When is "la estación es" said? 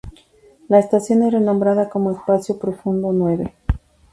0.67-1.31